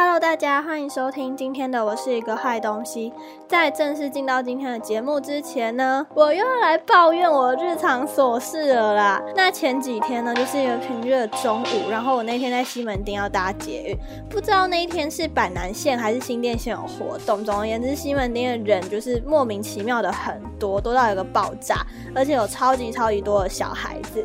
[0.00, 3.12] Hello，大家欢迎收听今天的我是一个坏东西。
[3.48, 9.20] 在正式进到今天的节目之前呢，我又要来抱怨我日常琐事了啦。
[9.34, 13.98] 那前几天呢，就是一个平日的中午，然后我那天在西门町要搭捷运，
[14.30, 17.44] 不知道那一天是板南线还是新店线有活动。
[17.44, 24.24] 总而言之，西门町的人就是莫名其妙的很多，多到有个爆炸，而且有超级超级多的小孩子。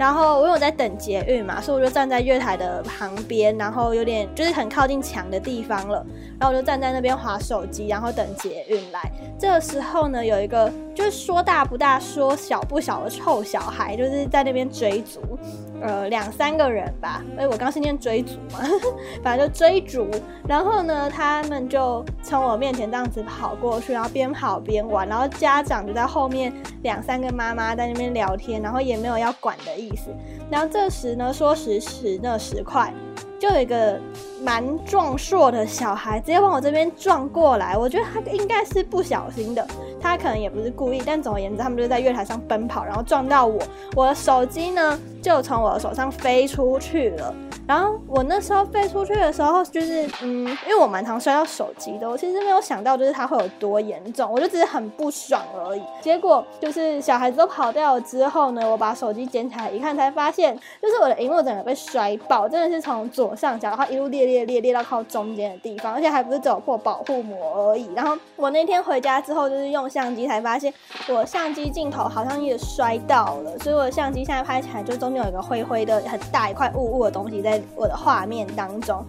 [0.00, 6.02] 然后我有在等捷运嘛，所以我就站在月台的旁边，然后有点就是很靠近墙的地方了。
[6.38, 9.12] 然后我就站在那边划手机，然后等捷运来。
[9.40, 15.18] 这时候呢，有一个就是说大不大、说小不小的臭小孩，就是在那边追逐，
[15.80, 17.24] 呃，两三个人吧。
[17.38, 18.58] 哎，我刚是念追逐嘛，
[19.24, 20.06] 反正就追逐。
[20.46, 25.08] 然后呢，他们就从我面前这样子跑过去，然后边跑边玩。
[25.08, 26.52] 然后家长就在后面，
[26.82, 30.14] 两三个妈妈在那边聊天，然后也没有要管的意思。
[30.50, 32.92] 然后这时呢，说时迟那时快。
[33.40, 33.98] 就有一个
[34.44, 39.66] 蛮壮硕的小孩直接往我这边撞过来，我觉得他应该是不小心的，
[39.98, 43.58] 他可能也不是故意，但总而言之，他们就在月台上奔跑，然后撞到我，
[43.96, 47.34] 我的手机呢就从我的手上飞出去了。
[47.70, 55.82] 然后我那时候飞出去的时候，就是嗯，因为我蛮常摔到手机的，我其实没有想到就是它会有多严重，我就只是很不爽而已。
[56.00, 67.88] 结果就是小孩子都跑掉了之后呢，我把手机捡起来一看，才发现就是我的荧幕整个被摔爆，真的是从左上角，然后一路裂裂裂裂到靠中间的地方，而且还不是只有破保护膜而已。
[67.94, 70.74] 然后我那天回家之后，就是用相机才发现
[71.08, 77.59] 我相机镜头好像也摔到了，所以我的相机现在拍起来就中间有一个灰灰的很大一块雾雾的东西在。
[77.76, 79.04] 我的画面当中，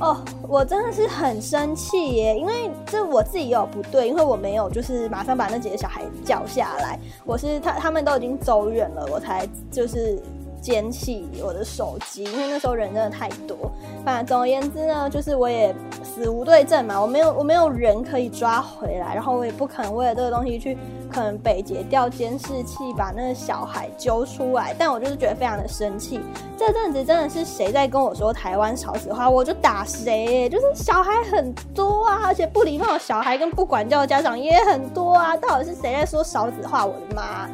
[0.00, 0.16] 哦，
[0.48, 10.22] 我真的是很生气耶，因为这我自己有不对，因为我没有就是马上把那几个小孩叫下来，我是他他们都已经走远了，我才就是。
[10.64, 13.70] 捡起我的手机，因为那时候人真的太多。
[14.02, 20.74] 反正总而言之呢，就是我也死无对证嘛，我没有我没有人可以抓回来，然后我也不可能为了这个东西去
[21.14, 24.74] 可能北捷调监视器把那个小孩揪出来。
[24.76, 26.20] 但我就是觉得非常的生气。
[26.58, 30.48] 这阵子真的是谁在跟我说台湾少子化，我就打谁。
[30.48, 35.36] 就是小孩很多啊，而且不礼貌的小孩跟不管教的家长也很多啊。
[35.36, 36.84] 到底是谁在说少子化？
[36.84, 37.48] 我的妈！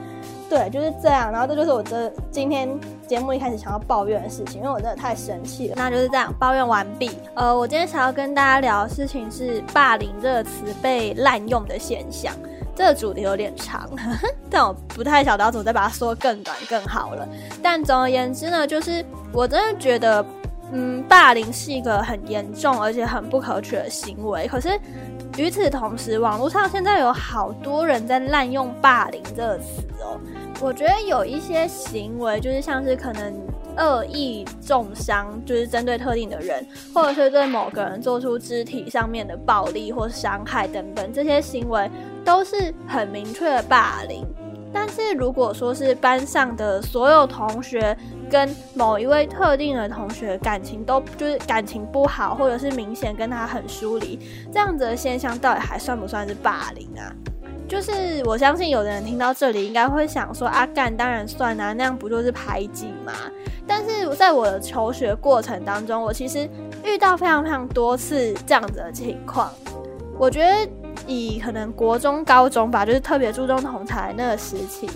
[0.49, 1.31] 对，就是这样。
[1.31, 2.69] 然后这就是我这今天
[3.07, 5.75] 节目一开始想要抱怨的事情，因为我真的太生气了。
[5.77, 7.11] 那就是这样，抱怨完毕。
[7.35, 10.51] 呃，我今天想要跟大家聊的事情是霸凌这个词
[10.83, 12.35] 被滥用的现象。
[12.75, 13.89] 这个主题有点长，
[14.49, 17.29] 但我不太晓得要怎么再把它说更短更好了。
[17.63, 20.25] 但总而言之呢，就是我真的觉得，
[20.73, 24.47] 嗯，霸凌是一个很严重而且很不可取的行为。
[24.49, 24.79] 可是
[25.37, 30.19] 与此同时，网络上现在有好多人在滥用霸凌这个词哦。
[30.61, 33.35] 我觉得有一些行为，就是像是可能
[33.79, 41.91] 恶意重伤，就是针对特定的人，或者是对某个人做出肢体上面的暴力或伤害等等，这些行为
[42.25, 44.27] 都是很明确的霸凌。
[44.73, 47.97] 但是如果说是班上的所有同学
[48.31, 54.17] 跟某一位特定的同学感情都就是感情不好，或者是明显跟他很疏离，
[54.53, 57.11] 这样子的现象到底还算不算是霸凌啊？
[57.67, 57.93] 就是
[58.25, 63.13] 我相信有的人听到这里应该会想说阿干当然算啊，那样不就是排挤吗？
[63.67, 66.49] 但是在我的求学过程当中，我其实
[66.85, 69.53] 遇到非常非常多次这样子的情况。
[70.19, 70.69] 我觉得
[71.07, 74.89] 以可能国中、高中吧，就是特别注重同才那个时期。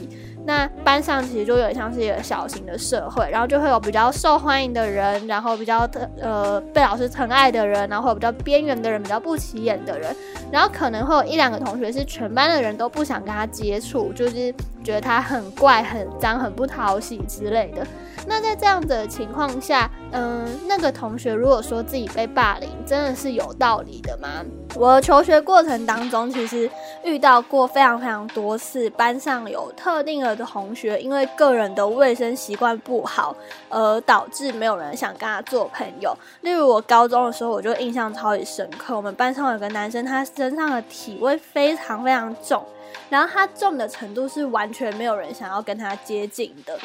[0.47, 10.15] 那班上其实就有点像是一个小型的社会，然后就会有比较受欢迎的人，然后比较特呃被老师疼爱的人，然后比较边缘的人，比较不起眼的人，
[10.53, 14.53] 然后可能会有一两个同学是全班的人都不想跟他接触，就是
[14.85, 17.87] 觉得他很怪、很脏、很不讨喜之类的。
[18.27, 24.29] 那在这样的情况下，嗯，那个同学如果说自己被霸凌，真的是有道理的吗？
[24.75, 26.69] 我求学过程当中，其实
[27.05, 33.37] 遇到过非常非常多次，班上有特定的同学因为个人的卫生习惯不好，
[33.69, 36.17] 而导致没有人想跟他做朋友。
[36.41, 42.65] 例如我高中的时候，我就印象超级深刻，我们班上有个男生，他身上的体味非常非常重。
[43.11, 46.79] 然后他重的程度是完全没有人想要跟他接近的，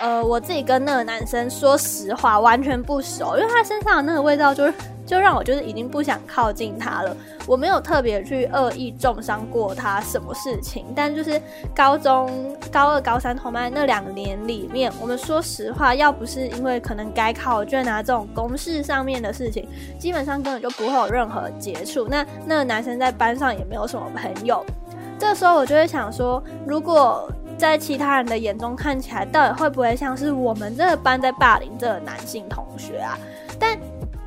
[0.00, 4.74] 呃，我自己跟那个男生说实话完全不熟，因为他身上的那个味道就是
[5.04, 7.16] 就让我就是已经不想靠近他了。
[7.46, 11.40] 我没有特别去恶意重伤过他什么事情，但就是
[11.74, 19.68] 高中高二、高三同班那两年里面，我们说实话，要不是因为可能改考卷啊这种公式上面的事情，
[19.98, 22.08] 基本上根本就不会有任何接触。
[22.08, 24.64] 那那个男生在班上也没有什么朋友。
[25.18, 33.16] 这时候我就会想说，如果在其他人的眼中看起来，到底会不会像是我们这个班在霸凌这个男性同学啊？
[33.58, 33.78] 但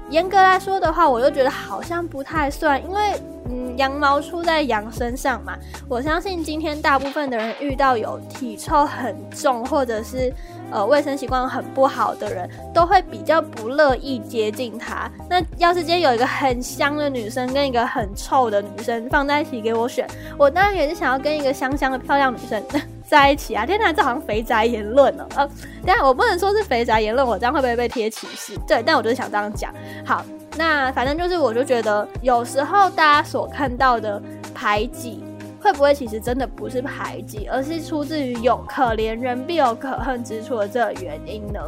[0.09, 5.53] 严格来说的话，我又觉得好像不太算，因为嗯，羊毛出在羊身上嘛。
[5.89, 10.33] 我相信今天大部分的人遇到有体臭很重，或者是
[10.71, 15.09] 呃卫生习惯很不好的人，都会比较不乐意接近他。
[15.29, 20.07] 那要是今天有一个很香的女生跟一个很臭的女生放在一起给我选，
[20.37, 22.61] 我当然也是想要跟一个香香的漂亮女生。
[23.07, 23.65] 在一起啊！
[23.65, 25.25] 天哪，这好像肥宅言论了。
[25.37, 25.49] 呃，
[25.85, 28.53] 但我不能说是肥宅言论，我这样会不会被贴歧视？
[28.67, 29.73] 对，但我就是想这样讲。
[30.05, 30.25] 好，
[30.57, 34.21] 那反正就是，我就觉得有时候大家所看到的
[34.53, 35.23] 排挤，
[35.61, 41.61] 会不会其实真的不是排挤，而是出自于有可怜人必有可恨之处的这个原因呢？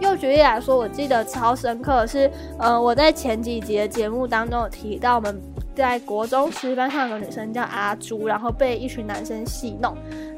[0.00, 5.40] 又举例来说，我记得超深刻的是，呃，我在前几集的节目当中有提到我们。
[5.74, 9.92] 在国中时班上有个女生叫阿朱，然后被一群男生戏弄，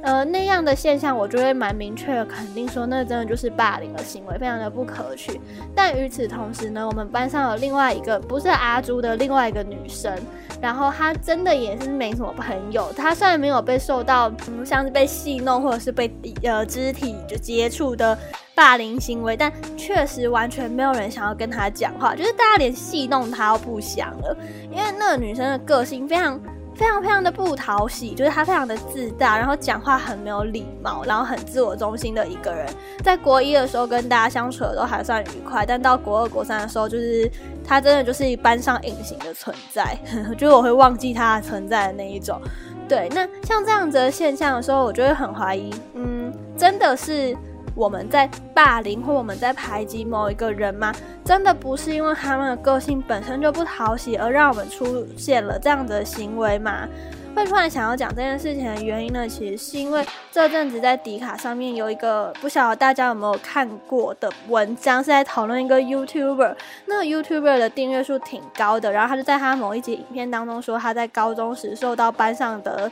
[0.06, 5.40] 呃，那样的现象我就会蛮明确的肯定说，那真的就是霸凌的行为，非常的不可取。
[5.74, 10.16] 但与此同时呢，我们班上有另外一个不是阿朱的另外一个女生，
[10.60, 12.92] 然后她真的也是没什么朋友。
[12.96, 16.08] 她虽然没有被受到嗯像是被戏弄或者是被
[16.44, 18.16] 呃肢体就接触的。
[18.54, 24.34] 霸凌行为，但确实完全没有人想要跟他讲话，就是大家连戏弄他都不想了，
[24.70, 26.40] 因为那个女生的个性非常
[26.76, 32.66] 非常非常的不讨喜，就是他非常的自大，然后讲话很没有礼貌，然后很自我中心的一个人。
[33.02, 37.30] 在国一的时候跟大家相处的都还算愉快，但到国二、国三的时候，就是
[37.64, 39.96] 他真的就是班上隐形的存在，
[40.36, 42.40] 就是我会忘记他的存在的那一种。
[42.88, 47.36] 对，那像这样子的现象的时候，我就会很怀疑，嗯，真的是。
[47.76, 50.94] 我们在霸凌或我们在排挤某一个人吗？
[51.22, 56.88] 真的不是因为他们的个性本身就不讨喜而让我们出现了这样的行为吗？
[57.34, 59.28] 会突然想要讲这件事情的原因呢？
[59.28, 60.02] 其实是因为
[60.32, 66.56] 这阵子在迪卡上面有一个不晓得大家有没有看过的文章，是在讨论一个 YouTuber。
[66.86, 72.90] 那个 YouTuber 的订阅数挺高的，然后他就在他某一集影片当中说，他在高中时受到班上的。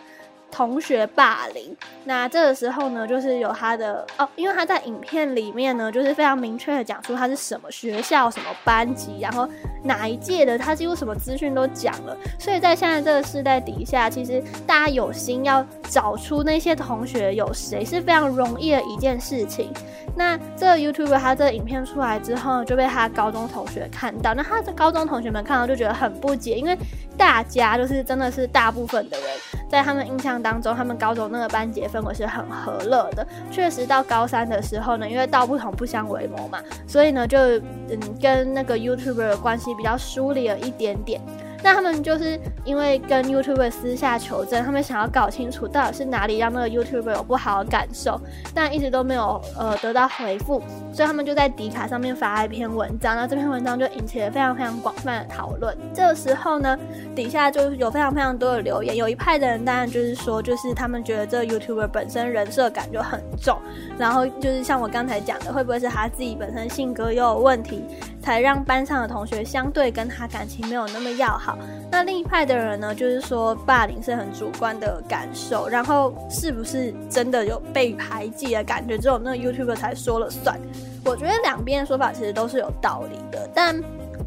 [0.54, 9.48] 同学霸凌，那这个时候呢，就是有他的哦，因为他在影片里面呢，就是非常明确的讲出他是什么学校、什么班级，然后
[9.82, 12.16] 哪一届的，他几乎什么资讯都讲了。
[12.38, 19.72] 所以在现在这个时代底下，其实大家有心要找出那些同学有谁是非常容易的一件事情。
[20.16, 26.78] 那这个 YouTube 他这个影片出来之后，就被他高中同学看到，那他的高中同学们看到就觉得很不解，因为
[27.16, 29.26] 大家就是真的是大部分的人
[29.74, 30.40] 在他们印象。
[30.40, 33.26] 当中，他们高中那个班级氛围是很和乐的。
[33.50, 41.20] 确实，到高三的时候呢，因为道不同不相为谋嘛，所以呢，就嗯跟那个 YouTuber 的关系比较疏离了一点点。
[41.64, 48.20] 那他们就是因为跟 YouTuber 私下求证，他们想要搞清楚到底是哪里让那个 YouTuber 有不好的感受，
[48.52, 50.62] 但一直都没有呃得到回复，
[50.92, 55.74] 所以他们就在迪卡上面发了一篇文章，那这篇文章就引起了非常非常广泛的讨论。
[55.94, 56.78] 这个时候呢，
[57.16, 63.58] 底下就有非常非常多的留言，有一派的人当然就是说，就是他们觉得这个 YouTuber 本身人设感就很重，
[63.96, 67.84] 然后就是像我刚才讲的，会不会是他自己本身性格又有问题，
[68.24, 71.58] 才让班上的同学相对跟他感情没有那么要好。
[71.90, 80.58] 那另一派的人呢，就是说霸凌是很主观的感受，然后是不是真的有被排挤的感觉，只有那个 YouTube 才说了算。
[81.04, 83.78] 我觉得两边的说法其实都是有道理的，但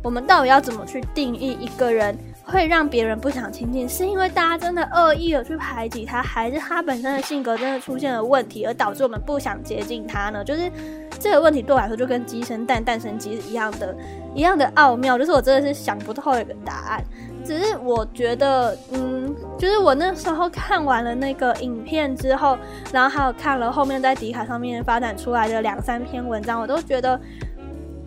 [0.04, 3.90] 我们到底要怎么去定义一个人会让别人不想亲近？
[3.90, 10.44] 是因为大家真的恶意的去排挤他，还是他本身的性格真的出现了问题，而导致我们不想接近他呢？
[10.44, 10.72] 就是
[11.20, 13.96] 这个问题对我来说，就跟鸡生蛋，蛋生鸡一样的。
[14.36, 17.04] 一样的奥妙，就是我真的是想不透一个答案。
[17.44, 22.56] 只是我觉得，嗯，就是我那时候看完了那个影片之后，
[22.94, 27.20] 然后还有看了后面在迪卡上面发展出来的两三篇文章，我都觉得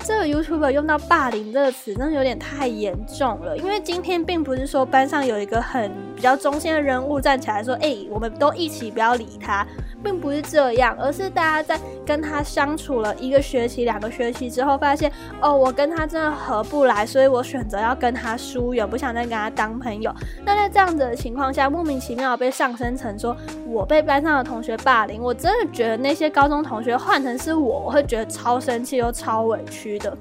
[0.04, 3.56] 这个 YouTube 用到霸凌这个词，真的有点太严重了。
[3.56, 9.66] 因为今天并不是说班上有一个很比较中心的人物站起来说：“哎，我们都一起不要理他。”
[10.02, 20.14] 并不是这样，而是大家在跟他相处了一个学期、两个学期之后，发现哦，我跟他真的合不来，所以我选择要跟他疏远，不想再跟他当朋友。
[20.44, 30.16] 那在这样子的情况下，莫名其妙被上升成说我被班上的同学霸凌，我真的觉得那些高中同学换成是我，我会觉得超生气又超委屈的。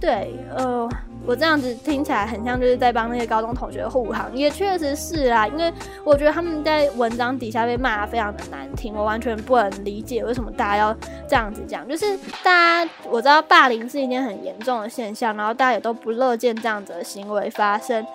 [0.00, 0.88] 对，呃。
[1.28, 5.70] 我这样子听起来很像就是在帮那些高中同学护航，也确实是啊，因为
[6.02, 10.96] 我觉得他们在文章底下被骂非常的难听，我完全不能理解为什么大家要
[11.28, 11.86] 这样子讲。
[11.86, 18.06] 就是大家我知道霸凌是一件很严重的现象，然后大家也都不乐见这样子的行为发生，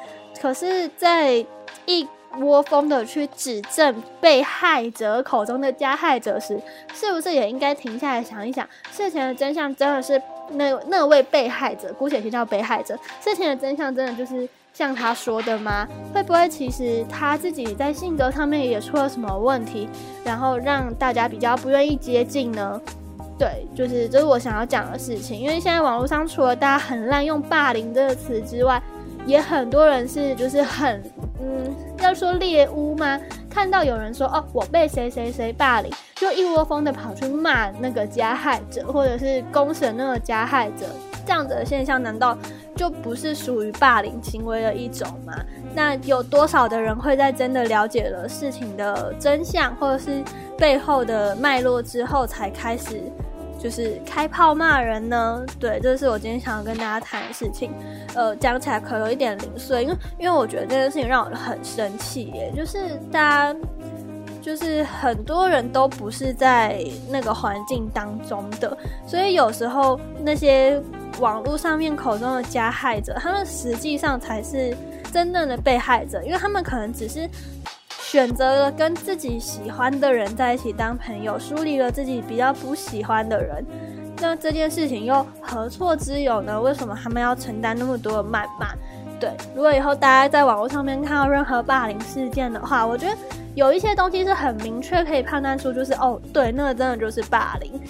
[0.42, 1.46] 可是，在
[1.86, 2.08] 一
[2.40, 6.60] 窝蜂的去指证被害者口中的加害者时，
[6.96, 10.20] 是不是也应该停下来想一想，事情的真相真的是？
[10.52, 15.88] 那那位被害者，姑且先叫被害者，事情的真相真的就是像他说的吗？
[16.14, 19.88] 会不会其实他自己在性格上面也出了什么问题，
[20.24, 22.80] 然后让大家比较不愿意接近呢？
[23.38, 25.40] 对，就是这是我想要讲的事情。
[25.40, 28.82] 因为现在网络上除了大家很滥用“霸凌”这个词之外，
[29.26, 31.02] 也很多人是就是很
[31.42, 33.20] 嗯，要说猎巫吗？
[33.50, 40.88] 看到有人说哦，我被谁谁谁霸凌，就一窝蜂的跑去骂那个加害者，或者是公审那个加害者，
[41.26, 42.38] 这样子的现象难道
[42.76, 45.34] 就不是属于霸凌行为的一种吗？
[45.74, 50.24] 那有多少的人会在真的了解了事情的真相，或者是
[50.58, 53.02] 背后的脉络之后才开始？
[53.64, 57.72] 就是开炮骂人呢，对，这是我今天想要跟大家谈的事情。
[58.14, 62.52] 呃，讲起来可有一点零碎，因为因为我觉得这件事情让我很生气耶。
[62.54, 63.60] 就是大家，
[64.42, 68.78] 就是很多人都不是在那个环境当中的，
[69.08, 70.78] 所以有时候那些
[71.22, 74.76] 网络上面口中的加害者，他们实际上才是
[75.10, 77.30] 真正的被害者，因为他们可能只是。
[78.14, 83.66] 选择了跟自己喜欢的人在一起当朋友，疏离了自己比较不喜欢的人，
[84.22, 86.62] 那这件事情又何错之有呢？
[86.62, 88.76] 为什么他们要承担那么多的谩骂？
[89.20, 93.18] 对，如果以后大家在网络上面看到任何霸凌事件的话，我觉得
[93.56, 97.82] 有一些东西是很明确可以判断出，就是哦，对，那个真的就是霸凌。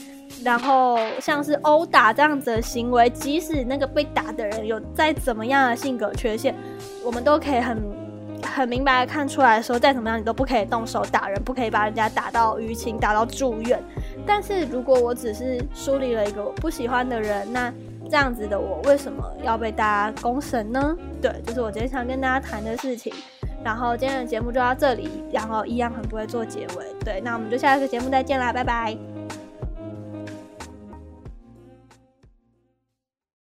[0.42, 6.56] 然后像是殴打这样子的行为，即使那个被打的人有再怎么样的性格缺陷，
[7.04, 8.02] 我们都可以很。
[8.44, 13.82] 很明白的看出来说，再怎么样你都不可以动手打人，不可以把人家打到淤青、打到住院。
[14.26, 17.74] 但是如果我只是梳理了一个我不喜欢的人，那
[18.10, 20.96] 这样子的我为什么要被大家公审呢？
[21.22, 23.14] 对，就是我今天想跟大家谈的事情。
[23.64, 26.86] 然后今天的节目就到这里，然后一样很不会做结尾。
[27.06, 29.13] 对，那我们就下一个节目再见啦，拜拜。